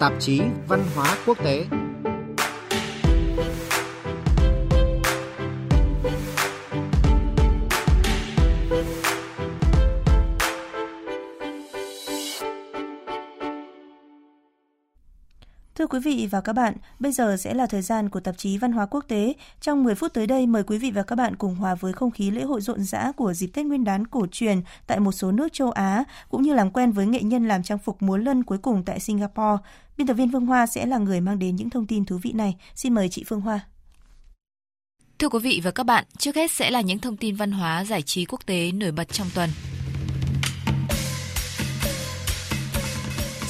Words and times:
tạp 0.00 0.12
chí 0.20 0.40
Văn 0.68 0.84
hóa 0.94 1.16
Quốc 1.26 1.38
tế. 1.44 1.66
Quý 15.90 15.98
vị 16.00 16.28
và 16.30 16.40
các 16.40 16.52
bạn, 16.52 16.74
bây 16.98 17.12
giờ 17.12 17.36
sẽ 17.36 17.54
là 17.54 17.66
thời 17.66 17.82
gian 17.82 18.08
của 18.08 18.20
tạp 18.20 18.38
chí 18.38 18.58
Văn 18.58 18.72
hóa 18.72 18.86
Quốc 18.86 19.04
tế. 19.08 19.34
Trong 19.60 19.84
10 19.84 19.94
phút 19.94 20.14
tới 20.14 20.26
đây, 20.26 20.46
mời 20.46 20.62
quý 20.62 20.78
vị 20.78 20.90
và 20.90 21.02
các 21.02 21.16
bạn 21.16 21.36
cùng 21.36 21.54
hòa 21.54 21.74
với 21.74 21.92
không 21.92 22.10
khí 22.10 22.30
lễ 22.30 22.42
hội 22.42 22.60
rộn 22.60 22.82
rã 22.82 23.12
của 23.12 23.32
dịp 23.32 23.46
Tết 23.46 23.66
Nguyên 23.66 23.84
đán 23.84 24.06
cổ 24.06 24.26
truyền 24.32 24.60
tại 24.86 25.00
một 25.00 25.12
số 25.12 25.32
nước 25.32 25.52
châu 25.52 25.70
Á, 25.70 26.04
cũng 26.28 26.42
như 26.42 26.54
làm 26.54 26.70
quen 26.70 26.92
với 26.92 27.06
nghệ 27.06 27.22
nhân 27.22 27.48
làm 27.48 27.62
trang 27.62 27.78
phục 27.78 28.02
múa 28.02 28.16
lân 28.16 28.44
cuối 28.44 28.58
cùng 28.58 28.82
tại 28.84 29.00
Singapore. 29.00 29.56
Biên 29.96 30.06
tập 30.06 30.14
viên 30.14 30.32
Phương 30.32 30.46
Hoa 30.46 30.66
sẽ 30.66 30.86
là 30.86 30.98
người 30.98 31.20
mang 31.20 31.38
đến 31.38 31.56
những 31.56 31.70
thông 31.70 31.86
tin 31.86 32.04
thú 32.04 32.18
vị 32.22 32.32
này. 32.32 32.56
Xin 32.74 32.94
mời 32.94 33.08
chị 33.08 33.24
Phương 33.26 33.40
Hoa. 33.40 33.60
Thưa 35.18 35.28
quý 35.28 35.38
vị 35.38 35.60
và 35.64 35.70
các 35.70 35.84
bạn, 35.84 36.04
trước 36.18 36.36
hết 36.36 36.50
sẽ 36.50 36.70
là 36.70 36.80
những 36.80 36.98
thông 36.98 37.16
tin 37.16 37.36
văn 37.36 37.52
hóa 37.52 37.84
giải 37.84 38.02
trí 38.02 38.24
quốc 38.24 38.46
tế 38.46 38.72
nổi 38.72 38.92
bật 38.92 39.08
trong 39.12 39.26
tuần. 39.34 39.50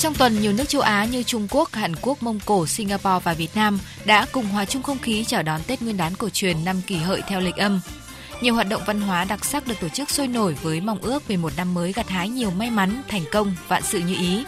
Trong 0.01 0.15
tuần, 0.15 0.41
nhiều 0.41 0.53
nước 0.53 0.69
châu 0.69 0.83
Á 0.83 1.05
như 1.05 1.23
Trung 1.23 1.49
Quốc, 1.51 1.73
Hàn 1.73 1.95
Quốc, 2.03 2.23
Mông 2.23 2.41
Cổ, 2.45 2.67
Singapore 2.67 3.19
và 3.25 3.35
Việt 3.35 3.51
Nam 3.55 3.79
đã 4.05 4.27
cùng 4.33 4.45
hòa 4.45 4.65
chung 4.65 4.83
không 4.83 4.99
khí 4.99 5.25
chào 5.25 5.43
đón 5.43 5.61
Tết 5.67 5.83
Nguyên 5.83 5.97
đán 5.97 6.15
cổ 6.15 6.29
truyền 6.29 6.65
năm 6.65 6.83
kỷ 6.87 6.97
hợi 6.97 7.23
theo 7.29 7.41
lịch 7.41 7.57
âm. 7.57 7.81
Nhiều 8.41 8.55
hoạt 8.55 8.69
động 8.69 8.83
văn 8.87 9.01
hóa 9.01 9.25
đặc 9.25 9.45
sắc 9.45 9.67
được 9.67 9.75
tổ 9.81 9.89
chức 9.89 10.11
sôi 10.11 10.29
nổi 10.29 10.57
với 10.63 10.81
mong 10.81 10.99
ước 10.99 11.29
về 11.29 11.37
một 11.37 11.53
năm 11.57 11.75
mới 11.75 11.93
gặt 11.93 12.09
hái 12.09 12.29
nhiều 12.29 12.51
may 12.51 12.71
mắn, 12.71 13.03
thành 13.09 13.25
công, 13.33 13.55
vạn 13.69 13.83
sự 13.83 13.99
như 13.99 14.15
ý. 14.15 14.45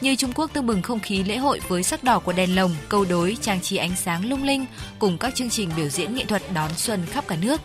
Như 0.00 0.16
Trung 0.16 0.32
Quốc 0.34 0.50
tương 0.52 0.66
bừng 0.66 0.82
không 0.82 1.00
khí 1.00 1.24
lễ 1.24 1.36
hội 1.36 1.60
với 1.68 1.82
sắc 1.82 2.04
đỏ 2.04 2.18
của 2.18 2.32
đèn 2.32 2.56
lồng, 2.56 2.74
câu 2.88 3.04
đối, 3.04 3.36
trang 3.40 3.60
trí 3.60 3.76
ánh 3.76 3.96
sáng 3.96 4.28
lung 4.28 4.44
linh 4.44 4.66
cùng 4.98 5.18
các 5.18 5.34
chương 5.34 5.50
trình 5.50 5.70
biểu 5.76 5.88
diễn 5.88 6.14
nghệ 6.14 6.24
thuật 6.24 6.42
đón 6.54 6.70
xuân 6.76 7.06
khắp 7.10 7.24
cả 7.28 7.36
nước. 7.36 7.60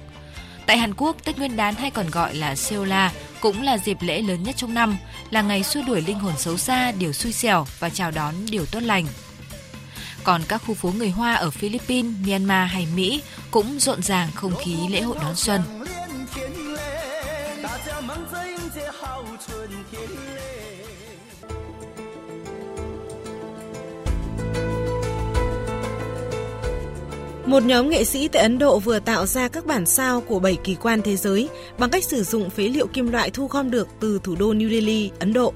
Tại 0.69 0.77
Hàn 0.77 0.93
Quốc, 0.97 1.15
Tết 1.23 1.37
Nguyên 1.37 1.55
đán 1.55 1.75
hay 1.75 1.91
còn 1.91 2.09
gọi 2.09 2.35
là 2.35 2.55
Seola 2.55 3.11
cũng 3.39 3.61
là 3.61 3.77
dịp 3.77 3.97
lễ 4.01 4.21
lớn 4.21 4.43
nhất 4.43 4.55
trong 4.57 4.73
năm, 4.73 4.97
là 5.29 5.41
ngày 5.41 5.63
xua 5.63 5.81
đuổi 5.87 6.01
linh 6.01 6.19
hồn 6.19 6.33
xấu 6.37 6.57
xa, 6.57 6.91
điều 6.91 7.13
xui 7.13 7.31
xẻo 7.31 7.67
và 7.79 7.89
chào 7.89 8.11
đón 8.11 8.33
điều 8.49 8.65
tốt 8.65 8.79
lành. 8.79 9.05
Còn 10.23 10.41
các 10.47 10.61
khu 10.67 10.73
phố 10.73 10.91
người 10.97 11.09
Hoa 11.09 11.33
ở 11.33 11.49
Philippines, 11.49 12.11
Myanmar 12.27 12.71
hay 12.71 12.87
Mỹ 12.95 13.21
cũng 13.51 13.79
rộn 13.79 14.01
ràng 14.01 14.29
không 14.35 14.53
khí 14.55 14.75
lễ 14.89 15.01
hội 15.01 15.17
đón 15.21 15.35
xuân. 15.35 15.78
Một 27.49 27.63
nhóm 27.63 27.89
nghệ 27.89 28.03
sĩ 28.03 28.27
tại 28.27 28.41
Ấn 28.41 28.59
Độ 28.59 28.79
vừa 28.79 28.99
tạo 28.99 29.25
ra 29.25 29.47
các 29.47 29.65
bản 29.65 29.85
sao 29.85 30.21
của 30.21 30.39
bảy 30.39 30.57
kỳ 30.63 30.75
quan 30.75 31.01
thế 31.01 31.15
giới 31.15 31.49
bằng 31.77 31.89
cách 31.89 32.03
sử 32.03 32.23
dụng 32.23 32.49
phế 32.49 32.63
liệu 32.63 32.87
kim 32.87 33.11
loại 33.11 33.29
thu 33.29 33.47
gom 33.47 33.71
được 33.71 33.87
từ 33.99 34.19
thủ 34.23 34.35
đô 34.39 34.53
New 34.53 34.69
Delhi, 34.69 35.11
Ấn 35.19 35.33
Độ. 35.33 35.53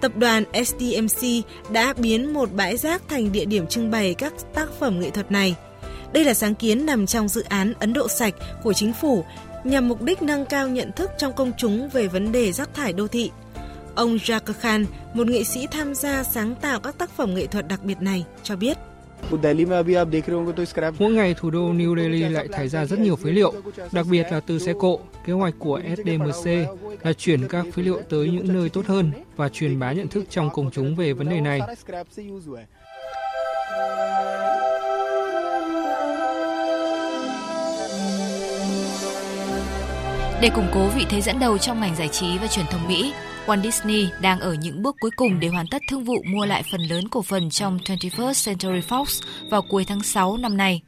Tập 0.00 0.12
đoàn 0.16 0.44
SDMC 0.66 1.44
đã 1.72 1.94
biến 1.96 2.32
một 2.32 2.52
bãi 2.52 2.76
rác 2.76 3.02
thành 3.08 3.32
địa 3.32 3.44
điểm 3.44 3.66
trưng 3.66 3.90
bày 3.90 4.14
các 4.14 4.32
tác 4.54 4.68
phẩm 4.80 5.00
nghệ 5.00 5.10
thuật 5.10 5.32
này. 5.32 5.56
Đây 6.12 6.24
là 6.24 6.34
sáng 6.34 6.54
kiến 6.54 6.86
nằm 6.86 7.06
trong 7.06 7.28
dự 7.28 7.42
án 7.42 7.72
Ấn 7.80 7.92
Độ 7.92 8.08
sạch 8.08 8.34
của 8.62 8.72
chính 8.72 8.92
phủ 8.92 9.24
nhằm 9.64 9.88
mục 9.88 10.02
đích 10.02 10.22
nâng 10.22 10.46
cao 10.46 10.68
nhận 10.68 10.92
thức 10.92 11.10
trong 11.18 11.32
công 11.32 11.52
chúng 11.58 11.88
về 11.88 12.08
vấn 12.08 12.32
đề 12.32 12.52
rác 12.52 12.74
thải 12.74 12.92
đô 12.92 13.08
thị. 13.08 13.30
Ông 13.94 14.16
Jaka 14.16 14.52
Khan, 14.60 14.86
một 15.14 15.26
nghệ 15.26 15.44
sĩ 15.44 15.66
tham 15.70 15.94
gia 15.94 16.24
sáng 16.24 16.54
tạo 16.54 16.80
các 16.80 16.98
tác 16.98 17.10
phẩm 17.16 17.34
nghệ 17.34 17.46
thuật 17.46 17.68
đặc 17.68 17.84
biệt 17.84 18.00
này, 18.00 18.24
cho 18.42 18.56
biết. 18.56 18.76
Mỗi 20.98 21.12
ngày 21.12 21.34
thủ 21.34 21.50
đô 21.50 21.72
New 21.72 21.96
Delhi 21.96 22.28
lại 22.28 22.48
thải 22.52 22.68
ra 22.68 22.84
rất 22.84 22.98
nhiều 22.98 23.16
phế 23.16 23.30
liệu, 23.30 23.52
đặc 23.92 24.06
biệt 24.10 24.26
là 24.30 24.40
từ 24.40 24.58
xe 24.58 24.72
cộ. 24.78 25.00
Kế 25.26 25.32
hoạch 25.32 25.54
của 25.58 25.80
SDMC 25.96 26.50
là 27.02 27.12
chuyển 27.12 27.48
các 27.48 27.66
phế 27.72 27.82
liệu 27.82 28.00
tới 28.08 28.28
những 28.28 28.54
nơi 28.54 28.68
tốt 28.68 28.86
hơn 28.86 29.10
và 29.36 29.48
truyền 29.48 29.78
bá 29.78 29.92
nhận 29.92 30.08
thức 30.08 30.24
trong 30.30 30.50
công 30.50 30.70
chúng 30.70 30.96
về 30.96 31.12
vấn 31.12 31.28
đề 31.28 31.40
này. 31.40 31.60
Để 40.40 40.50
củng 40.54 40.68
cố 40.74 40.88
vị 40.88 41.06
thế 41.10 41.20
dẫn 41.20 41.38
đầu 41.38 41.58
trong 41.58 41.80
ngành 41.80 41.96
giải 41.96 42.08
trí 42.08 42.38
và 42.38 42.46
truyền 42.46 42.66
thông 42.70 42.88
Mỹ, 42.88 43.12
Walt 43.46 43.62
Disney 43.62 44.08
đang 44.20 44.40
ở 44.40 44.54
những 44.54 44.82
bước 44.82 44.96
cuối 45.00 45.10
cùng 45.16 45.40
để 45.40 45.48
hoàn 45.48 45.66
tất 45.66 45.82
thương 45.88 46.04
vụ 46.04 46.22
mua 46.26 46.46
lại 46.46 46.62
phần 46.70 46.80
lớn 46.80 47.08
cổ 47.08 47.22
phần 47.22 47.50
trong 47.50 47.78
21st 47.78 48.46
Century 48.46 48.80
Fox 48.88 49.22
vào 49.50 49.62
cuối 49.62 49.84
tháng 49.84 50.02
6 50.02 50.36
năm 50.36 50.56
nay. 50.56 50.82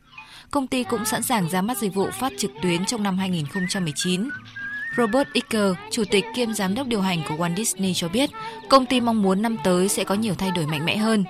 Công 0.51 0.67
ty 0.67 0.85
cũng 0.85 1.05
sẵn 1.05 1.23
sàng 1.23 1.49
ra 1.49 1.63
mắt 1.63 1.79
dịch 1.79 1.95
vụ 1.95 2.11
phát 2.11 2.33
trực 2.39 2.51
tuyến 2.63 2.85
trong 2.85 3.03
năm 3.03 3.19
2019. 3.19 4.29
Robert 4.97 5.29
Iger, 5.33 5.73
chủ 5.91 6.05
tịch 6.11 6.25
kiêm 6.35 6.55
giám 6.55 6.75
đốc 6.75 6.87
điều 6.87 7.01
hành 7.01 7.23
của 7.29 7.35
Walt 7.35 7.57
Disney 7.57 7.95
cho 7.95 8.09
biết, 8.09 8.31
công 8.69 8.87
ty 8.87 9.01
mong 9.01 9.23
muốn 9.23 9.43
năm 9.43 9.57
tới 9.65 9.89
sẽ 9.89 10.05
có 10.05 10.15
nhiều 10.15 10.35
thay 10.35 10.51
đổi 10.51 10.67
mạnh 10.67 10.85
mẽ 10.85 10.97
hơn. 10.97 11.25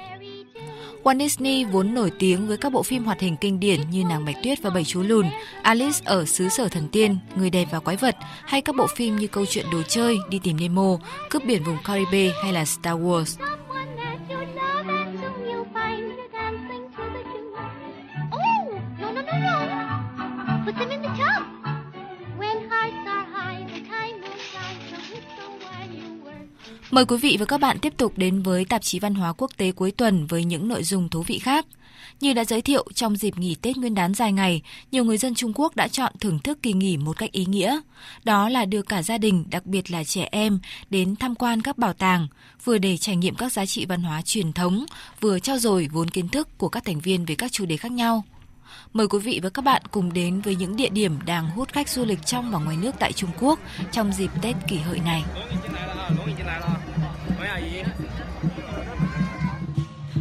Walt 1.06 1.18
Disney 1.18 1.64
vốn 1.64 1.94
nổi 1.94 2.10
tiếng 2.18 2.48
với 2.48 2.56
các 2.56 2.72
bộ 2.72 2.82
phim 2.82 3.04
hoạt 3.04 3.20
hình 3.20 3.36
kinh 3.36 3.60
điển 3.60 3.80
như 3.90 4.04
Nàng 4.04 4.24
Bạch 4.24 4.36
Tuyết 4.42 4.62
và 4.62 4.70
Bảy 4.70 4.84
Chú 4.84 5.02
Lùn, 5.02 5.26
Alice 5.62 5.98
ở 6.04 6.24
xứ 6.24 6.48
sở 6.48 6.68
thần 6.68 6.88
tiên, 6.88 7.18
Người 7.36 7.50
đẹp 7.50 7.68
và 7.70 7.80
quái 7.80 7.96
vật, 7.96 8.16
hay 8.44 8.60
các 8.60 8.76
bộ 8.76 8.86
phim 8.96 9.16
như 9.16 9.26
Câu 9.26 9.46
chuyện 9.46 9.66
đồ 9.72 9.82
chơi, 9.88 10.16
Đi 10.30 10.40
tìm 10.42 10.56
Nemo, 10.56 10.98
Cướp 11.30 11.44
biển 11.44 11.64
vùng 11.64 11.76
Caribe 11.84 12.32
hay 12.42 12.52
là 12.52 12.64
Star 12.64 12.98
Wars. 12.98 13.36
Mời 26.96 27.04
quý 27.04 27.16
vị 27.16 27.36
và 27.40 27.46
các 27.46 27.60
bạn 27.60 27.78
tiếp 27.78 27.92
tục 27.96 28.12
đến 28.16 28.42
với 28.42 28.64
tạp 28.64 28.82
chí 28.82 28.98
văn 28.98 29.14
hóa 29.14 29.32
quốc 29.32 29.50
tế 29.56 29.72
cuối 29.72 29.90
tuần 29.90 30.26
với 30.26 30.44
những 30.44 30.68
nội 30.68 30.82
dung 30.82 31.08
thú 31.08 31.22
vị 31.22 31.38
khác. 31.38 31.66
Như 32.20 32.32
đã 32.32 32.44
giới 32.44 32.62
thiệu, 32.62 32.84
trong 32.94 33.16
dịp 33.16 33.38
nghỉ 33.38 33.54
Tết 33.54 33.76
Nguyên 33.76 33.94
đán 33.94 34.14
dài 34.14 34.32
ngày, 34.32 34.62
nhiều 34.92 35.04
người 35.04 35.18
dân 35.18 35.34
Trung 35.34 35.52
Quốc 35.54 35.76
đã 35.76 35.88
chọn 35.88 36.12
thưởng 36.20 36.38
thức 36.38 36.58
kỳ 36.62 36.72
nghỉ 36.72 36.96
một 36.96 37.18
cách 37.18 37.32
ý 37.32 37.46
nghĩa. 37.46 37.80
Đó 38.24 38.48
là 38.48 38.64
đưa 38.64 38.82
cả 38.82 39.02
gia 39.02 39.18
đình, 39.18 39.44
đặc 39.50 39.66
biệt 39.66 39.90
là 39.90 40.04
trẻ 40.04 40.28
em, 40.30 40.58
đến 40.90 41.16
tham 41.16 41.34
quan 41.34 41.62
các 41.62 41.78
bảo 41.78 41.92
tàng, 41.92 42.28
vừa 42.64 42.78
để 42.78 42.96
trải 42.96 43.16
nghiệm 43.16 43.34
các 43.34 43.52
giá 43.52 43.66
trị 43.66 43.86
văn 43.86 44.02
hóa 44.02 44.22
truyền 44.22 44.52
thống, 44.52 44.84
vừa 45.20 45.38
trao 45.38 45.58
dồi 45.58 45.88
vốn 45.92 46.10
kiến 46.10 46.28
thức 46.28 46.58
của 46.58 46.68
các 46.68 46.84
thành 46.84 47.00
viên 47.00 47.24
về 47.24 47.34
các 47.34 47.52
chủ 47.52 47.66
đề 47.66 47.76
khác 47.76 47.92
nhau. 47.92 48.24
Mời 48.92 49.08
quý 49.08 49.18
vị 49.18 49.40
và 49.42 49.48
các 49.48 49.62
bạn 49.62 49.82
cùng 49.90 50.12
đến 50.12 50.40
với 50.40 50.56
những 50.56 50.76
địa 50.76 50.88
điểm 50.88 51.18
đang 51.26 51.50
hút 51.50 51.72
khách 51.72 51.88
du 51.88 52.04
lịch 52.04 52.26
trong 52.26 52.50
và 52.50 52.58
ngoài 52.58 52.76
nước 52.76 52.94
tại 52.98 53.12
Trung 53.12 53.30
Quốc 53.40 53.60
trong 53.92 54.12
dịp 54.12 54.30
Tết 54.42 54.56
kỷ 54.68 54.76
hợi 54.76 55.00
này. 55.04 55.24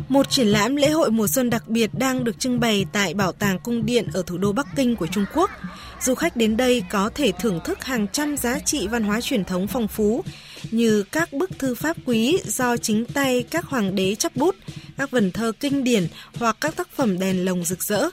Một 0.09 0.29
triển 0.29 0.47
lãm 0.47 0.75
lễ 0.75 0.89
hội 0.89 1.11
mùa 1.11 1.27
xuân 1.27 1.49
đặc 1.49 1.67
biệt 1.67 1.89
đang 1.93 2.23
được 2.23 2.39
trưng 2.39 2.59
bày 2.59 2.85
tại 2.91 3.13
Bảo 3.13 3.31
tàng 3.31 3.59
Cung 3.59 3.85
điện 3.85 4.07
ở 4.13 4.23
thủ 4.25 4.37
đô 4.37 4.51
Bắc 4.51 4.67
Kinh 4.75 4.95
của 4.95 5.07
Trung 5.07 5.25
Quốc. 5.33 5.51
Du 6.01 6.15
khách 6.15 6.37
đến 6.37 6.57
đây 6.57 6.83
có 6.89 7.09
thể 7.15 7.31
thưởng 7.39 7.59
thức 7.65 7.83
hàng 7.83 8.07
trăm 8.07 8.37
giá 8.37 8.59
trị 8.59 8.87
văn 8.87 9.03
hóa 9.03 9.21
truyền 9.21 9.45
thống 9.45 9.67
phong 9.67 9.87
phú 9.87 10.23
như 10.71 11.03
các 11.03 11.33
bức 11.33 11.59
thư 11.59 11.75
pháp 11.75 11.97
quý 12.05 12.39
do 12.45 12.77
chính 12.77 13.05
tay 13.05 13.43
các 13.43 13.65
hoàng 13.65 13.95
đế 13.95 14.15
chấp 14.15 14.35
bút, 14.35 14.55
các 14.97 15.11
vần 15.11 15.31
thơ 15.31 15.51
kinh 15.59 15.83
điển 15.83 16.07
hoặc 16.39 16.57
các 16.61 16.75
tác 16.75 16.89
phẩm 16.95 17.19
đèn 17.19 17.45
lồng 17.45 17.63
rực 17.63 17.83
rỡ. 17.83 18.09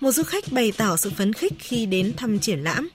Một 0.00 0.12
du 0.12 0.22
khách 0.22 0.52
bày 0.52 0.72
tỏ 0.76 0.96
sự 0.96 1.10
phấn 1.16 1.32
khích 1.32 1.52
khi 1.58 1.86
đến 1.86 2.12
thăm 2.16 2.38
triển 2.38 2.58
lãm. 2.58 2.88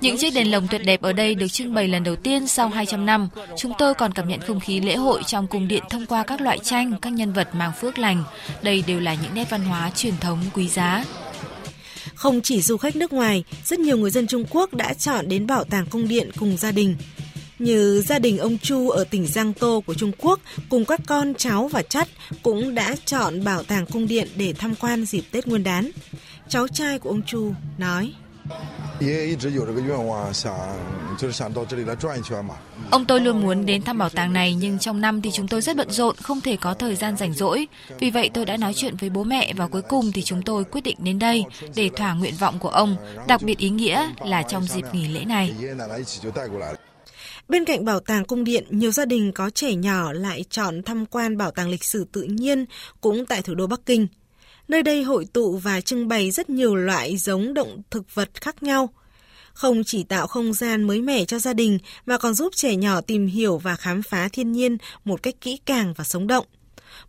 Những 0.00 0.16
chiếc 0.18 0.34
đèn 0.34 0.50
lồng 0.50 0.68
tuyệt 0.68 0.80
đẹp 0.84 1.02
ở 1.02 1.12
đây 1.12 1.34
được 1.34 1.48
trưng 1.48 1.74
bày 1.74 1.88
lần 1.88 2.04
đầu 2.04 2.16
tiên 2.16 2.48
sau 2.48 2.68
200 2.68 3.06
năm. 3.06 3.28
Chúng 3.56 3.72
tôi 3.78 3.94
còn 3.94 4.12
cảm 4.12 4.28
nhận 4.28 4.40
không 4.40 4.60
khí 4.60 4.80
lễ 4.80 4.96
hội 4.96 5.22
trong 5.26 5.46
cung 5.46 5.68
điện 5.68 5.82
thông 5.90 6.06
qua 6.06 6.22
các 6.22 6.40
loại 6.40 6.58
tranh, 6.58 6.92
các 7.02 7.12
nhân 7.12 7.32
vật 7.32 7.48
mang 7.54 7.72
phước 7.80 7.98
lành. 7.98 8.24
Đây 8.62 8.84
đều 8.86 9.00
là 9.00 9.14
những 9.14 9.34
nét 9.34 9.50
văn 9.50 9.64
hóa 9.64 9.90
truyền 9.96 10.16
thống 10.20 10.38
quý 10.54 10.68
giá. 10.68 11.04
Không 12.14 12.40
chỉ 12.40 12.62
du 12.62 12.76
khách 12.76 12.96
nước 12.96 13.12
ngoài, 13.12 13.44
rất 13.64 13.78
nhiều 13.78 13.96
người 13.96 14.10
dân 14.10 14.26
Trung 14.26 14.44
Quốc 14.50 14.74
đã 14.74 14.94
chọn 14.94 15.28
đến 15.28 15.46
bảo 15.46 15.64
tàng 15.64 15.86
cung 15.86 16.08
điện 16.08 16.30
cùng 16.38 16.56
gia 16.56 16.72
đình. 16.72 16.96
Như 17.58 18.02
gia 18.06 18.18
đình 18.18 18.38
ông 18.38 18.58
Chu 18.58 18.90
ở 18.90 19.04
tỉnh 19.04 19.26
Giang 19.26 19.52
Tô 19.52 19.82
của 19.86 19.94
Trung 19.94 20.12
Quốc 20.18 20.40
cùng 20.68 20.84
các 20.84 21.00
con 21.06 21.34
cháu 21.34 21.68
và 21.68 21.82
chắt 21.82 22.08
cũng 22.42 22.74
đã 22.74 22.96
chọn 23.04 23.44
bảo 23.44 23.62
tàng 23.62 23.86
cung 23.86 24.06
điện 24.06 24.28
để 24.36 24.54
tham 24.58 24.74
quan 24.74 25.04
dịp 25.04 25.22
Tết 25.30 25.46
Nguyên 25.46 25.64
đán. 25.64 25.90
Cháu 26.48 26.68
trai 26.68 26.98
của 26.98 27.10
ông 27.10 27.22
Chu 27.22 27.52
nói. 27.78 28.14
Ông 32.90 33.04
tôi 33.04 33.20
luôn 33.20 33.40
muốn 33.40 33.66
đến 33.66 33.82
thăm 33.82 33.98
bảo 33.98 34.08
tàng 34.08 34.32
này 34.32 34.54
nhưng 34.54 34.78
trong 34.78 35.00
năm 35.00 35.22
thì 35.22 35.30
chúng 35.30 35.48
tôi 35.48 35.60
rất 35.60 35.76
bận 35.76 35.90
rộn, 35.90 36.16
không 36.16 36.40
thể 36.40 36.56
có 36.56 36.74
thời 36.74 36.96
gian 36.96 37.16
rảnh 37.16 37.32
rỗi. 37.32 37.66
Vì 37.98 38.10
vậy 38.10 38.30
tôi 38.34 38.44
đã 38.44 38.56
nói 38.56 38.74
chuyện 38.74 38.96
với 38.96 39.10
bố 39.10 39.24
mẹ 39.24 39.52
và 39.56 39.66
cuối 39.66 39.82
cùng 39.82 40.12
thì 40.12 40.22
chúng 40.22 40.42
tôi 40.42 40.64
quyết 40.64 40.80
định 40.80 40.96
đến 40.98 41.18
đây 41.18 41.44
để 41.74 41.90
thỏa 41.96 42.14
nguyện 42.14 42.34
vọng 42.38 42.58
của 42.58 42.68
ông, 42.68 42.96
đặc 43.28 43.42
biệt 43.42 43.58
ý 43.58 43.70
nghĩa 43.70 44.10
là 44.24 44.42
trong 44.42 44.64
dịp 44.64 44.84
nghỉ 44.92 45.08
lễ 45.08 45.24
này. 45.24 45.54
Bên 47.48 47.64
cạnh 47.64 47.84
bảo 47.84 48.00
tàng 48.00 48.24
cung 48.24 48.44
điện, 48.44 48.64
nhiều 48.70 48.90
gia 48.90 49.04
đình 49.04 49.32
có 49.32 49.50
trẻ 49.50 49.74
nhỏ 49.74 50.12
lại 50.12 50.44
chọn 50.50 50.82
tham 50.82 51.06
quan 51.06 51.36
bảo 51.36 51.50
tàng 51.50 51.68
lịch 51.68 51.84
sử 51.84 52.06
tự 52.12 52.22
nhiên 52.22 52.64
cũng 53.00 53.26
tại 53.26 53.42
thủ 53.42 53.54
đô 53.54 53.66
Bắc 53.66 53.80
Kinh. 53.86 54.06
Nơi 54.68 54.82
đây 54.82 55.02
hội 55.02 55.26
tụ 55.32 55.56
và 55.56 55.80
trưng 55.80 56.08
bày 56.08 56.30
rất 56.30 56.50
nhiều 56.50 56.74
loại 56.74 57.16
giống 57.16 57.54
động 57.54 57.82
thực 57.90 58.14
vật 58.14 58.30
khác 58.34 58.62
nhau. 58.62 58.88
Không 59.52 59.84
chỉ 59.84 60.04
tạo 60.04 60.26
không 60.26 60.52
gian 60.52 60.82
mới 60.82 61.00
mẻ 61.02 61.24
cho 61.24 61.38
gia 61.38 61.52
đình 61.52 61.78
mà 62.06 62.18
còn 62.18 62.34
giúp 62.34 62.52
trẻ 62.56 62.76
nhỏ 62.76 63.00
tìm 63.00 63.26
hiểu 63.26 63.58
và 63.58 63.76
khám 63.76 64.02
phá 64.02 64.28
thiên 64.32 64.52
nhiên 64.52 64.76
một 65.04 65.22
cách 65.22 65.34
kỹ 65.40 65.58
càng 65.66 65.94
và 65.96 66.04
sống 66.04 66.26
động. 66.26 66.46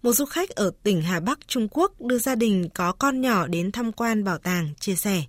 Một 0.01 0.13
du 0.13 0.25
khách 0.25 0.49
ở 0.49 0.71
tỉnh 0.83 1.01
Hà 1.01 1.19
Bắc, 1.19 1.39
Trung 1.47 1.67
Quốc 1.71 2.01
đưa 2.01 2.17
gia 2.17 2.35
đình 2.35 2.69
có 2.73 2.91
con 2.91 3.21
nhỏ 3.21 3.47
đến 3.47 3.71
tham 3.71 3.91
quan 3.91 4.23
bảo 4.23 4.37
tàng, 4.37 4.69
chia 4.79 4.95
sẻ. 4.95 5.23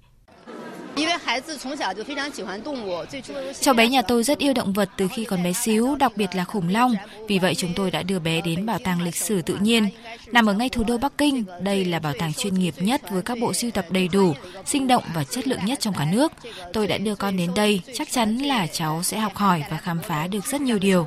Cháu 3.60 3.74
bé 3.74 3.88
nhà 3.88 4.02
tôi 4.02 4.22
rất 4.22 4.38
yêu 4.38 4.52
động 4.52 4.72
vật 4.72 4.88
từ 4.96 5.08
khi 5.08 5.24
còn 5.24 5.42
bé 5.42 5.52
xíu, 5.52 5.96
đặc 5.96 6.12
biệt 6.16 6.26
là 6.34 6.44
khủng 6.44 6.68
long. 6.68 6.94
Vì 7.28 7.38
vậy 7.38 7.54
chúng 7.54 7.72
tôi 7.76 7.90
đã 7.90 8.02
đưa 8.02 8.18
bé 8.18 8.40
đến 8.40 8.66
bảo 8.66 8.78
tàng 8.78 9.02
lịch 9.02 9.16
sử 9.16 9.42
tự 9.42 9.56
nhiên. 9.60 9.88
Nằm 10.32 10.46
ở 10.46 10.52
ngay 10.52 10.68
thủ 10.68 10.84
đô 10.84 10.98
Bắc 10.98 11.18
Kinh, 11.18 11.44
đây 11.60 11.84
là 11.84 11.98
bảo 11.98 12.12
tàng 12.18 12.32
chuyên 12.32 12.54
nghiệp 12.54 12.74
nhất 12.78 13.10
với 13.10 13.22
các 13.22 13.38
bộ 13.38 13.52
sưu 13.52 13.70
tập 13.70 13.86
đầy 13.90 14.08
đủ, 14.08 14.34
sinh 14.66 14.86
động 14.86 15.04
và 15.14 15.24
chất 15.24 15.48
lượng 15.48 15.64
nhất 15.64 15.80
trong 15.80 15.94
cả 15.94 16.06
nước. 16.12 16.32
Tôi 16.72 16.86
đã 16.86 16.98
đưa 16.98 17.14
con 17.14 17.36
đến 17.36 17.50
đây, 17.54 17.80
chắc 17.94 18.10
chắn 18.10 18.38
là 18.38 18.66
cháu 18.66 19.02
sẽ 19.02 19.18
học 19.18 19.34
hỏi 19.34 19.64
và 19.70 19.76
khám 19.76 20.00
phá 20.02 20.26
được 20.26 20.46
rất 20.46 20.60
nhiều 20.60 20.78
điều. 20.78 21.06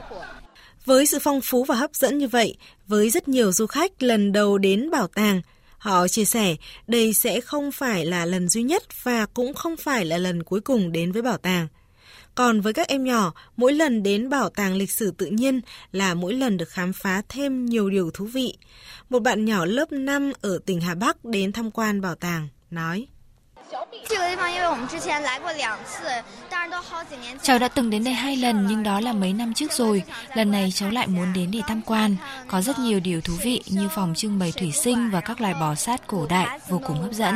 Với 0.85 1.05
sự 1.05 1.19
phong 1.21 1.41
phú 1.43 1.63
và 1.63 1.75
hấp 1.75 1.95
dẫn 1.95 2.17
như 2.17 2.27
vậy, 2.27 2.57
với 2.87 3.09
rất 3.09 3.27
nhiều 3.27 3.51
du 3.51 3.67
khách 3.67 4.03
lần 4.03 4.31
đầu 4.31 4.57
đến 4.57 4.91
bảo 4.91 5.07
tàng, 5.07 5.41
Họ 5.79 6.07
chia 6.07 6.25
sẻ 6.25 6.55
đây 6.87 7.13
sẽ 7.13 7.41
không 7.41 7.71
phải 7.71 8.05
là 8.05 8.25
lần 8.25 8.49
duy 8.49 8.63
nhất 8.63 8.83
và 9.03 9.25
cũng 9.25 9.53
không 9.53 9.77
phải 9.77 10.05
là 10.05 10.17
lần 10.17 10.43
cuối 10.43 10.61
cùng 10.61 10.91
đến 10.91 11.11
với 11.11 11.21
bảo 11.21 11.37
tàng. 11.37 11.67
Còn 12.35 12.61
với 12.61 12.73
các 12.73 12.87
em 12.87 13.03
nhỏ, 13.03 13.33
mỗi 13.57 13.73
lần 13.73 14.03
đến 14.03 14.29
bảo 14.29 14.49
tàng 14.49 14.75
lịch 14.75 14.91
sử 14.91 15.11
tự 15.11 15.25
nhiên 15.25 15.61
là 15.91 16.13
mỗi 16.13 16.33
lần 16.33 16.57
được 16.57 16.69
khám 16.69 16.93
phá 16.93 17.21
thêm 17.29 17.65
nhiều 17.65 17.89
điều 17.89 18.11
thú 18.11 18.25
vị. 18.25 18.57
Một 19.09 19.19
bạn 19.19 19.45
nhỏ 19.45 19.65
lớp 19.65 19.91
5 19.91 20.31
ở 20.41 20.59
tỉnh 20.65 20.81
Hà 20.81 20.95
Bắc 20.95 21.25
đến 21.25 21.51
tham 21.51 21.71
quan 21.71 22.01
bảo 22.01 22.15
tàng, 22.15 22.47
nói. 22.71 23.07
Cháu 27.43 27.59
đã 27.59 27.67
từng 27.67 27.89
đến 27.89 28.03
đây 28.03 28.13
hai 28.13 28.37
lần 28.37 28.67
nhưng 28.67 28.83
đó 28.83 28.99
là 28.99 29.13
mấy 29.13 29.33
năm 29.33 29.53
trước 29.53 29.71
rồi. 29.71 30.03
Lần 30.33 30.51
này 30.51 30.71
cháu 30.75 30.89
lại 30.89 31.07
muốn 31.07 31.33
đến 31.33 31.51
để 31.51 31.59
tham 31.67 31.81
quan. 31.81 32.15
Có 32.47 32.61
rất 32.61 32.79
nhiều 32.79 32.99
điều 32.99 33.21
thú 33.21 33.33
vị 33.43 33.63
như 33.65 33.89
phòng 33.95 34.13
trưng 34.15 34.39
bày 34.39 34.53
thủy 34.57 34.71
sinh 34.71 35.09
và 35.09 35.21
các 35.21 35.41
loài 35.41 35.53
bò 35.53 35.75
sát 35.75 36.07
cổ 36.07 36.25
đại 36.29 36.59
vô 36.67 36.81
cùng 36.87 37.01
hấp 37.01 37.13
dẫn. 37.13 37.35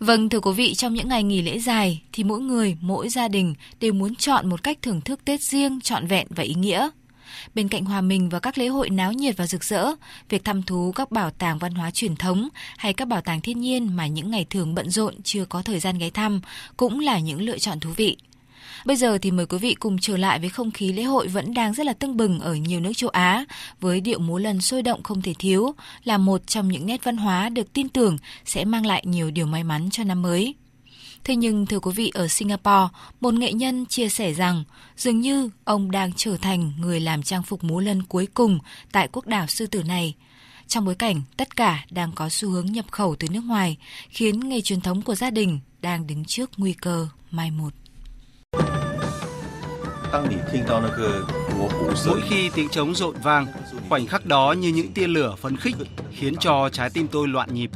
Vâng 0.00 0.28
thưa 0.28 0.40
quý 0.40 0.52
vị, 0.52 0.74
trong 0.74 0.94
những 0.94 1.08
ngày 1.08 1.22
nghỉ 1.22 1.42
lễ 1.42 1.58
dài 1.58 2.02
thì 2.12 2.24
mỗi 2.24 2.40
người, 2.40 2.76
mỗi 2.80 3.08
gia 3.08 3.28
đình 3.28 3.54
đều 3.80 3.92
muốn 3.92 4.14
chọn 4.14 4.48
một 4.48 4.62
cách 4.62 4.78
thưởng 4.82 5.00
thức 5.00 5.24
Tết 5.24 5.40
riêng, 5.40 5.80
trọn 5.80 6.06
vẹn 6.06 6.26
và 6.30 6.42
ý 6.42 6.54
nghĩa. 6.54 6.88
Bên 7.54 7.68
cạnh 7.68 7.84
hòa 7.84 8.00
mình 8.00 8.28
vào 8.28 8.40
các 8.40 8.58
lễ 8.58 8.66
hội 8.66 8.90
náo 8.90 9.12
nhiệt 9.12 9.36
và 9.36 9.46
rực 9.46 9.64
rỡ, 9.64 9.86
việc 10.28 10.44
thăm 10.44 10.62
thú 10.62 10.92
các 10.92 11.10
bảo 11.10 11.30
tàng 11.30 11.58
văn 11.58 11.74
hóa 11.74 11.90
truyền 11.90 12.16
thống 12.16 12.48
hay 12.76 12.92
các 12.92 13.08
bảo 13.08 13.20
tàng 13.20 13.40
thiên 13.40 13.60
nhiên 13.60 13.96
mà 13.96 14.06
những 14.06 14.30
ngày 14.30 14.46
thường 14.50 14.74
bận 14.74 14.90
rộn 14.90 15.14
chưa 15.22 15.44
có 15.44 15.62
thời 15.62 15.80
gian 15.80 15.98
ghé 15.98 16.10
thăm 16.10 16.40
cũng 16.76 17.00
là 17.00 17.18
những 17.18 17.40
lựa 17.40 17.58
chọn 17.58 17.80
thú 17.80 17.90
vị. 17.96 18.16
Bây 18.84 18.96
giờ 18.96 19.18
thì 19.18 19.30
mời 19.30 19.46
quý 19.46 19.58
vị 19.58 19.74
cùng 19.74 19.98
trở 19.98 20.16
lại 20.16 20.38
với 20.38 20.48
không 20.48 20.70
khí 20.70 20.92
lễ 20.92 21.02
hội 21.02 21.28
vẫn 21.28 21.54
đang 21.54 21.74
rất 21.74 21.86
là 21.86 21.92
tưng 21.92 22.16
bừng 22.16 22.40
ở 22.40 22.54
nhiều 22.54 22.80
nước 22.80 22.92
châu 22.96 23.10
Á, 23.10 23.44
với 23.80 24.00
điệu 24.00 24.18
múa 24.18 24.38
lần 24.38 24.60
sôi 24.60 24.82
động 24.82 25.02
không 25.02 25.22
thể 25.22 25.34
thiếu, 25.38 25.74
là 26.04 26.18
một 26.18 26.46
trong 26.46 26.68
những 26.68 26.86
nét 26.86 27.04
văn 27.04 27.16
hóa 27.16 27.48
được 27.48 27.72
tin 27.72 27.88
tưởng 27.88 28.18
sẽ 28.44 28.64
mang 28.64 28.86
lại 28.86 29.02
nhiều 29.06 29.30
điều 29.30 29.46
may 29.46 29.64
mắn 29.64 29.88
cho 29.90 30.04
năm 30.04 30.22
mới. 30.22 30.54
Thế 31.24 31.36
nhưng 31.36 31.66
thưa 31.66 31.80
quý 31.80 31.92
vị 31.92 32.10
ở 32.14 32.28
Singapore, 32.28 32.88
một 33.20 33.34
nghệ 33.34 33.52
nhân 33.52 33.86
chia 33.86 34.08
sẻ 34.08 34.32
rằng 34.32 34.64
dường 34.96 35.20
như 35.20 35.50
ông 35.64 35.90
đang 35.90 36.12
trở 36.16 36.36
thành 36.36 36.72
người 36.80 37.00
làm 37.00 37.22
trang 37.22 37.42
phục 37.42 37.64
múa 37.64 37.80
lân 37.80 38.02
cuối 38.02 38.26
cùng 38.34 38.58
tại 38.92 39.08
quốc 39.12 39.26
đảo 39.26 39.46
sư 39.46 39.66
tử 39.66 39.82
này. 39.82 40.14
Trong 40.68 40.84
bối 40.84 40.94
cảnh 40.94 41.22
tất 41.36 41.56
cả 41.56 41.84
đang 41.90 42.12
có 42.12 42.28
xu 42.28 42.48
hướng 42.50 42.66
nhập 42.66 42.84
khẩu 42.90 43.16
từ 43.16 43.28
nước 43.28 43.44
ngoài, 43.44 43.76
khiến 44.08 44.48
nghề 44.48 44.60
truyền 44.60 44.80
thống 44.80 45.02
của 45.02 45.14
gia 45.14 45.30
đình 45.30 45.60
đang 45.82 46.06
đứng 46.06 46.24
trước 46.24 46.50
nguy 46.56 46.72
cơ 46.72 47.08
mai 47.30 47.50
một. 47.50 47.72
Mỗi 52.06 52.20
khi 52.28 52.50
tiếng 52.54 52.68
trống 52.68 52.94
rộn 52.94 53.14
vang, 53.22 53.46
khoảnh 53.88 54.06
khắc 54.06 54.26
đó 54.26 54.52
như 54.52 54.68
những 54.68 54.92
tia 54.92 55.06
lửa 55.06 55.34
phấn 55.40 55.56
khích 55.56 55.76
khiến 56.12 56.36
cho 56.36 56.68
trái 56.72 56.90
tim 56.90 57.08
tôi 57.08 57.28
loạn 57.28 57.54
nhịp. 57.54 57.70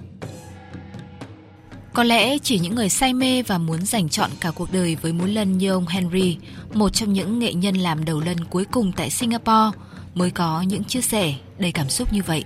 Có 1.93 2.03
lẽ 2.03 2.39
chỉ 2.39 2.59
những 2.59 2.75
người 2.75 2.89
say 2.89 3.15
mê 3.15 3.43
và 3.43 3.59
muốn 3.59 3.85
dành 3.85 4.09
chọn 4.09 4.31
cả 4.41 4.51
cuộc 4.51 4.73
đời 4.73 4.97
với 5.03 5.13
múa 5.13 5.27
lân 5.27 5.59
như 5.59 5.71
ông 5.71 5.87
Henry, 5.87 6.37
một 6.73 6.89
trong 6.89 7.13
những 7.13 7.39
nghệ 7.39 7.55
nhân 7.55 7.77
làm 7.77 8.05
đầu 8.05 8.21
lân 8.21 8.45
cuối 8.45 8.65
cùng 8.65 8.93
tại 8.97 9.11
Singapore, 9.11 9.79
mới 10.15 10.31
có 10.31 10.63
những 10.63 10.85
chia 10.85 11.01
sẻ 11.01 11.35
đầy 11.59 11.73
cảm 11.73 11.89
xúc 11.89 12.13
như 12.13 12.23
vậy. 12.27 12.45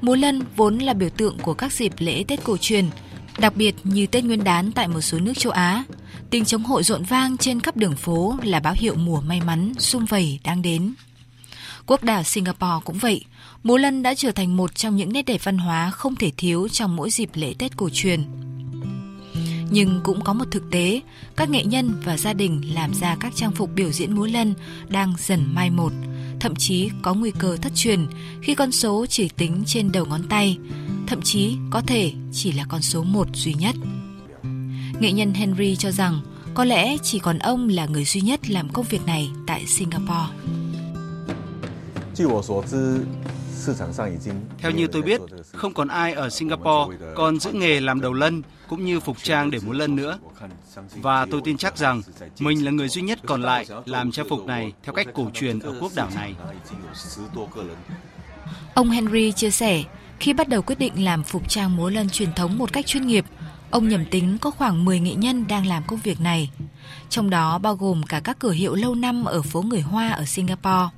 Múa 0.00 0.14
lân 0.14 0.42
vốn 0.56 0.78
là 0.78 0.92
biểu 0.92 1.10
tượng 1.10 1.38
của 1.38 1.54
các 1.54 1.72
dịp 1.72 1.92
lễ 1.98 2.24
Tết 2.28 2.44
cổ 2.44 2.56
truyền, 2.56 2.84
đặc 3.38 3.56
biệt 3.56 3.74
như 3.84 4.06
Tết 4.06 4.24
Nguyên 4.24 4.44
đán 4.44 4.72
tại 4.72 4.88
một 4.88 5.00
số 5.00 5.18
nước 5.18 5.38
châu 5.38 5.52
Á, 5.52 5.84
Tiếng 6.30 6.44
chống 6.44 6.64
hội 6.64 6.82
rộn 6.82 7.02
vang 7.02 7.36
trên 7.36 7.60
khắp 7.60 7.76
đường 7.76 7.96
phố 7.96 8.36
là 8.42 8.60
báo 8.60 8.74
hiệu 8.76 8.94
mùa 8.94 9.20
may 9.20 9.40
mắn, 9.40 9.72
sung 9.78 10.04
vầy 10.04 10.40
đang 10.44 10.62
đến. 10.62 10.94
Quốc 11.86 12.02
đảo 12.04 12.22
Singapore 12.22 12.84
cũng 12.84 12.98
vậy, 12.98 13.24
múa 13.62 13.76
lân 13.76 14.02
đã 14.02 14.14
trở 14.14 14.32
thành 14.32 14.56
một 14.56 14.74
trong 14.74 14.96
những 14.96 15.12
nét 15.12 15.22
đẹp 15.22 15.40
văn 15.44 15.58
hóa 15.58 15.90
không 15.90 16.16
thể 16.16 16.30
thiếu 16.36 16.68
trong 16.68 16.96
mỗi 16.96 17.10
dịp 17.10 17.30
lễ 17.34 17.54
Tết 17.58 17.76
cổ 17.76 17.88
truyền. 17.92 18.22
Nhưng 19.70 20.00
cũng 20.04 20.24
có 20.24 20.32
một 20.32 20.44
thực 20.50 20.70
tế, 20.70 21.00
các 21.36 21.50
nghệ 21.50 21.64
nhân 21.64 22.00
và 22.04 22.16
gia 22.16 22.32
đình 22.32 22.74
làm 22.74 22.94
ra 22.94 23.16
các 23.20 23.32
trang 23.36 23.52
phục 23.52 23.70
biểu 23.74 23.90
diễn 23.90 24.12
múa 24.14 24.26
lân 24.26 24.54
đang 24.88 25.14
dần 25.18 25.54
mai 25.54 25.70
một, 25.70 25.92
thậm 26.40 26.54
chí 26.56 26.90
có 27.02 27.14
nguy 27.14 27.30
cơ 27.38 27.56
thất 27.56 27.72
truyền 27.74 28.06
khi 28.42 28.54
con 28.54 28.72
số 28.72 29.06
chỉ 29.06 29.28
tính 29.28 29.62
trên 29.66 29.92
đầu 29.92 30.06
ngón 30.06 30.28
tay, 30.28 30.58
thậm 31.06 31.22
chí 31.22 31.56
có 31.70 31.80
thể 31.80 32.12
chỉ 32.32 32.52
là 32.52 32.64
con 32.68 32.82
số 32.82 33.02
một 33.02 33.26
duy 33.34 33.54
nhất. 33.54 33.76
Nghệ 35.00 35.12
nhân 35.12 35.34
Henry 35.34 35.76
cho 35.76 35.90
rằng 35.90 36.20
có 36.54 36.64
lẽ 36.64 36.96
chỉ 37.02 37.18
còn 37.18 37.38
ông 37.38 37.68
là 37.68 37.86
người 37.86 38.04
duy 38.04 38.20
nhất 38.20 38.50
làm 38.50 38.68
công 38.68 38.86
việc 38.88 39.06
này 39.06 39.30
tại 39.46 39.66
Singapore. 39.66 40.34
Theo 44.58 44.70
như 44.70 44.86
tôi 44.86 45.02
biết, 45.02 45.20
không 45.52 45.74
còn 45.74 45.88
ai 45.88 46.12
ở 46.12 46.30
Singapore 46.30 46.96
còn 47.16 47.40
giữ 47.40 47.52
nghề 47.52 47.80
làm 47.80 48.00
đầu 48.00 48.12
lân 48.12 48.42
cũng 48.68 48.84
như 48.84 49.00
phục 49.00 49.16
trang 49.22 49.50
để 49.50 49.58
múa 49.66 49.72
lân 49.72 49.96
nữa. 49.96 50.18
Và 50.94 51.26
tôi 51.30 51.40
tin 51.44 51.56
chắc 51.56 51.78
rằng 51.78 52.02
mình 52.38 52.64
là 52.64 52.70
người 52.70 52.88
duy 52.88 53.02
nhất 53.02 53.18
còn 53.26 53.42
lại 53.42 53.66
làm 53.84 54.12
trang 54.12 54.26
phục 54.28 54.46
này 54.46 54.72
theo 54.82 54.94
cách 54.94 55.06
cổ 55.14 55.30
truyền 55.34 55.58
ở 55.58 55.74
quốc 55.80 55.92
đảo 55.94 56.08
này. 56.14 56.34
Ông 58.74 58.90
Henry 58.90 59.32
chia 59.32 59.50
sẻ, 59.50 59.84
khi 60.20 60.32
bắt 60.32 60.48
đầu 60.48 60.62
quyết 60.62 60.78
định 60.78 61.04
làm 61.04 61.22
phục 61.22 61.48
trang 61.48 61.76
múa 61.76 61.90
lân 61.90 62.08
truyền 62.08 62.32
thống 62.32 62.58
một 62.58 62.72
cách 62.72 62.86
chuyên 62.86 63.06
nghiệp, 63.06 63.24
Ông 63.70 63.88
nhầm 63.88 64.04
tính 64.04 64.38
có 64.38 64.50
khoảng 64.50 64.84
10 64.84 65.00
nghệ 65.00 65.14
nhân 65.14 65.46
đang 65.48 65.66
làm 65.66 65.82
công 65.86 66.00
việc 66.02 66.20
này, 66.20 66.50
trong 67.08 67.30
đó 67.30 67.58
bao 67.58 67.76
gồm 67.76 68.02
cả 68.02 68.20
các 68.20 68.38
cửa 68.38 68.50
hiệu 68.50 68.74
lâu 68.74 68.94
năm 68.94 69.24
ở 69.24 69.42
phố 69.42 69.62
người 69.62 69.80
Hoa 69.80 70.08
ở 70.08 70.24
Singapore. 70.24 70.88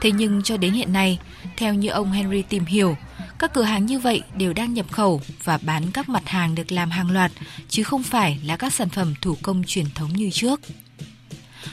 Thế 0.00 0.12
nhưng 0.12 0.42
cho 0.42 0.56
đến 0.56 0.72
hiện 0.72 0.92
nay, 0.92 1.18
theo 1.56 1.74
như 1.74 1.88
ông 1.88 2.12
Henry 2.12 2.42
tìm 2.42 2.64
hiểu, 2.64 2.96
các 3.38 3.54
cửa 3.54 3.62
hàng 3.62 3.86
như 3.86 3.98
vậy 3.98 4.22
đều 4.36 4.52
đang 4.52 4.74
nhập 4.74 4.92
khẩu 4.92 5.20
và 5.44 5.58
bán 5.62 5.90
các 5.90 6.08
mặt 6.08 6.28
hàng 6.28 6.54
được 6.54 6.72
làm 6.72 6.90
hàng 6.90 7.10
loạt, 7.10 7.32
chứ 7.68 7.82
không 7.82 8.02
phải 8.02 8.40
là 8.44 8.56
các 8.56 8.72
sản 8.72 8.88
phẩm 8.88 9.14
thủ 9.20 9.36
công 9.42 9.62
truyền 9.66 9.86
thống 9.94 10.12
như 10.12 10.30
trước. 10.30 10.60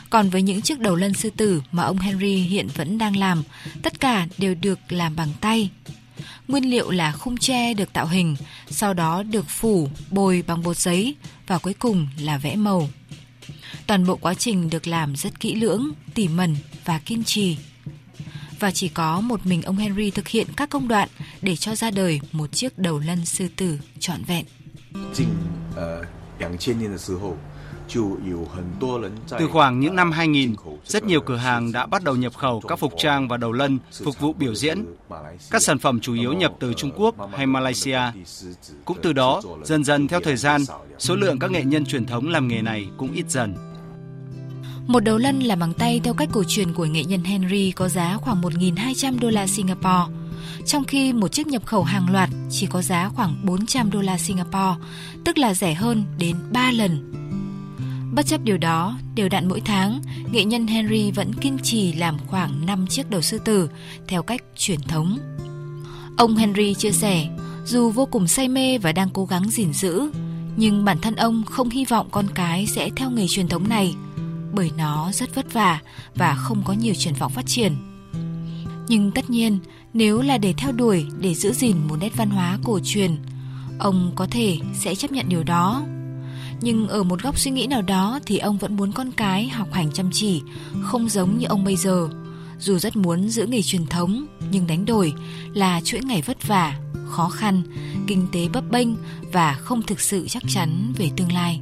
Còn 0.10 0.30
với 0.30 0.42
những 0.42 0.62
chiếc 0.62 0.80
đầu 0.80 0.96
lân 0.96 1.14
sư 1.14 1.30
tử 1.38 1.62
mà 1.72 1.84
ông 1.84 1.98
Henry 1.98 2.36
hiện 2.36 2.68
vẫn 2.76 2.98
đang 2.98 3.18
làm, 3.18 3.44
tất 3.84 4.00
cả 4.00 4.28
đều 4.38 4.56
được 4.56 4.80
làm 4.90 5.16
bằng 5.16 5.30
tay, 5.42 5.70
Nguyên 6.48 6.70
liệu 6.70 6.90
là 6.92 7.12
khung 7.12 7.38
tre 7.38 7.74
được 7.74 7.94
tạo 7.94 8.08
hình, 8.08 8.36
sau 8.70 8.94
đó 8.94 9.24
được 9.24 9.46
phủ, 9.50 9.90
bồi 10.12 10.44
bằng 10.48 10.64
bột 10.64 10.78
giấy 10.78 11.16
và 11.48 11.58
cuối 11.58 11.74
cùng 11.74 12.08
là 12.20 12.38
vẽ 12.38 12.56
màu. 12.56 12.90
Toàn 13.88 14.06
bộ 14.06 14.16
quá 14.16 14.34
trình 14.34 14.70
được 14.70 14.88
làm 14.88 15.16
rất 15.16 15.40
kỹ 15.40 15.56
lưỡng, 15.56 15.90
tỉ 16.14 16.28
mẩn 16.28 16.56
và 16.86 17.00
kiên 17.00 17.24
trì. 17.24 17.58
Và 18.60 18.72
chỉ 18.72 18.88
có 18.88 19.22
một 19.22 19.46
mình 19.46 19.62
ông 19.62 19.78
Henry 19.78 20.12
thực 20.12 20.28
hiện 20.28 20.48
các 20.58 20.70
công 20.70 20.88
đoạn 20.88 21.10
để 21.42 21.56
cho 21.56 21.76
ra 21.76 21.92
đời 21.92 22.20
một 22.32 22.52
chiếc 22.52 22.78
đầu 22.78 23.00
lân 23.00 23.26
sư 23.26 23.48
tử 23.56 23.80
trọn 24.00 24.24
vẹn. 24.24 24.46
Từ 29.40 29.48
khoảng 29.52 29.80
những 29.80 29.96
năm 29.96 30.12
2000, 30.12 30.56
rất 30.86 31.04
nhiều 31.04 31.22
cửa 31.22 31.36
hàng 31.36 31.72
đã 31.72 31.86
bắt 31.86 32.04
đầu 32.04 32.16
nhập 32.16 32.34
khẩu 32.36 32.60
các 32.60 32.80
phục 32.80 32.94
trang 32.98 33.28
và 33.28 33.38
đầu 33.38 33.52
lân 33.52 33.80
phục 34.04 34.20
vụ 34.20 34.34
biểu 34.34 34.56
diễn. 34.56 34.86
Các 35.52 35.62
sản 35.62 35.80
phẩm 35.80 36.00
chủ 36.00 36.14
yếu 36.14 36.34
nhập 36.34 36.54
từ 36.60 36.74
Trung 36.74 36.92
Quốc 36.96 37.16
hay 37.34 37.46
Malaysia. 37.46 38.02
Cũng 38.86 38.98
từ 39.02 39.14
đó, 39.14 39.42
dần 39.64 39.84
dần 39.84 40.08
theo 40.08 40.20
thời 40.20 40.38
gian, 40.38 40.62
số 41.00 41.16
lượng 41.16 41.40
các 41.40 41.52
nghệ 41.52 41.64
nhân 41.64 41.86
truyền 41.86 42.06
thống 42.06 42.28
làm 42.28 42.48
nghề 42.48 42.62
này 42.62 42.88
cũng 42.98 43.14
ít 43.14 43.26
dần. 43.30 43.56
Một 44.88 45.00
đầu 45.00 45.18
lân 45.18 45.40
làm 45.40 45.60
bằng 45.60 45.74
tay 45.74 46.02
theo 46.04 46.14
cách 46.14 46.30
cổ 46.34 46.44
truyền 46.48 46.74
của 46.74 46.86
nghệ 46.86 47.04
nhân 47.04 47.24
Henry 47.24 47.72
có 47.72 47.88
giá 47.88 48.18
khoảng 48.18 48.42
1.200 48.42 49.20
đô 49.20 49.30
la 49.30 49.48
Singapore. 49.48 50.14
trong 50.66 50.84
khi 50.84 51.14
một 51.14 51.28
chiếc 51.28 51.48
nhập 51.48 51.66
khẩu 51.66 51.84
hàng 51.84 52.12
loạt 52.12 52.30
chỉ 52.50 52.68
có 52.68 52.82
giá 52.82 53.10
khoảng 53.10 53.46
400 53.46 53.92
đô 53.92 54.02
la 54.02 54.18
Singapore, 54.18 54.76
tức 55.26 55.38
là 55.38 55.54
rẻ 55.54 55.74
hơn 55.74 56.04
đến 56.18 56.36
3 56.52 56.72
lần. 56.72 57.14
Bất 58.18 58.26
chấp 58.26 58.44
điều 58.44 58.58
đó, 58.58 58.98
đều 59.16 59.30
đặn 59.30 59.48
mỗi 59.48 59.62
tháng, 59.62 60.02
nghệ 60.32 60.44
nhân 60.44 60.68
Henry 60.68 61.12
vẫn 61.12 61.34
kiên 61.34 61.58
trì 61.64 61.94
làm 61.94 62.18
khoảng 62.28 62.66
5 62.66 62.88
chiếc 62.88 63.10
đầu 63.10 63.22
sư 63.22 63.40
tử 63.46 63.70
theo 64.08 64.24
cách 64.24 64.42
truyền 64.56 64.82
thống. 64.82 65.18
Ông 66.18 66.36
Henry 66.36 66.74
chia 66.74 66.92
sẻ, 66.92 67.28
dù 67.66 67.90
vô 67.90 68.06
cùng 68.06 68.28
say 68.28 68.48
mê 68.48 68.78
và 68.78 68.92
đang 68.92 69.10
cố 69.14 69.26
gắng 69.26 69.50
gìn 69.50 69.74
giữ, 69.74 70.12
nhưng 70.56 70.86
bản 70.86 70.98
thân 71.02 71.16
ông 71.16 71.44
không 71.46 71.70
hy 71.70 71.86
vọng 71.86 72.08
con 72.12 72.28
cái 72.36 72.68
sẽ 72.68 72.90
theo 72.96 73.10
nghề 73.10 73.26
truyền 73.30 73.48
thống 73.48 73.70
này 73.70 73.96
bởi 74.54 74.72
nó 74.78 75.12
rất 75.14 75.36
vất 75.36 75.54
vả 75.54 75.80
và 76.16 76.36
không 76.36 76.64
có 76.66 76.74
nhiều 76.74 76.94
triển 76.94 77.14
vọng 77.14 77.32
phát 77.32 77.46
triển. 77.46 77.76
Nhưng 78.88 79.12
tất 79.12 79.30
nhiên, 79.30 79.60
nếu 79.94 80.22
là 80.22 80.38
để 80.38 80.54
theo 80.58 80.72
đuổi 80.72 81.06
để 81.20 81.36
giữ 81.36 81.54
gìn 81.54 81.78
một 81.88 81.96
nét 82.00 82.18
văn 82.18 82.30
hóa 82.30 82.58
cổ 82.64 82.80
truyền, 82.84 83.18
ông 83.80 84.12
có 84.16 84.28
thể 84.32 84.58
sẽ 84.80 84.96
chấp 84.96 85.12
nhận 85.12 85.30
điều 85.30 85.44
đó. 85.44 85.84
Nhưng 86.62 86.88
ở 86.88 87.04
một 87.04 87.24
góc 87.24 87.40
suy 87.40 87.52
nghĩ 87.52 87.68
nào 87.68 87.82
đó 87.82 88.20
thì 88.26 88.38
ông 88.38 88.58
vẫn 88.58 88.76
muốn 88.76 88.92
con 88.92 89.12
cái 89.12 89.50
học 89.50 89.74
hành 89.74 89.92
chăm 89.92 90.10
chỉ, 90.14 90.42
không 90.82 91.10
giống 91.10 91.38
như 91.38 91.46
ông 91.46 91.64
bây 91.64 91.76
giờ. 91.76 92.10
Dù 92.60 92.78
rất 92.78 92.96
muốn 92.96 93.30
giữ 93.30 93.46
nghề 93.46 93.62
truyền 93.62 93.86
thống, 93.86 94.26
nhưng 94.52 94.68
đánh 94.68 94.86
đổi 94.86 95.14
là 95.54 95.82
chuỗi 95.82 96.02
ngày 96.04 96.22
vất 96.22 96.48
vả, 96.48 96.80
khó 97.10 97.30
khăn, 97.30 97.64
kinh 98.08 98.28
tế 98.32 98.48
bấp 98.54 98.72
bênh 98.72 98.88
và 99.34 99.54
không 99.54 99.82
thực 99.82 100.00
sự 100.00 100.28
chắc 100.28 100.44
chắn 100.48 100.94
về 100.98 101.10
tương 101.18 101.32
lai. 101.32 101.62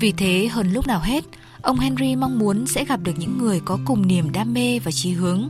Vì 0.00 0.12
thế 0.12 0.48
hơn 0.52 0.72
lúc 0.72 0.86
nào 0.86 1.00
hết, 1.00 1.24
ông 1.62 1.78
Henry 1.78 2.16
mong 2.16 2.38
muốn 2.38 2.66
sẽ 2.66 2.84
gặp 2.84 3.00
được 3.02 3.12
những 3.18 3.38
người 3.38 3.60
có 3.64 3.78
cùng 3.84 4.06
niềm 4.06 4.32
đam 4.32 4.54
mê 4.54 4.78
và 4.78 4.90
chí 4.90 5.10
hướng, 5.10 5.48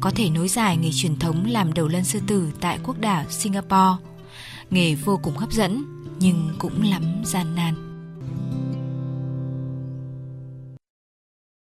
có 0.00 0.10
thể 0.10 0.30
nối 0.30 0.48
dài 0.48 0.76
nghề 0.76 0.90
truyền 0.92 1.18
thống 1.18 1.46
làm 1.50 1.72
đầu 1.72 1.88
lân 1.88 2.04
sư 2.04 2.20
tử 2.26 2.48
tại 2.60 2.78
quốc 2.84 3.00
đảo 3.00 3.24
Singapore. 3.30 4.04
Nghề 4.70 4.94
vô 4.94 5.20
cùng 5.22 5.36
hấp 5.36 5.52
dẫn 5.52 5.99
nhưng 6.20 6.48
cũng 6.58 6.82
lắm 6.82 7.02
gian 7.24 7.54
nan. 7.56 7.89